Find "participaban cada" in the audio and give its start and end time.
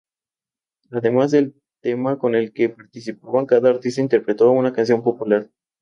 2.69-3.69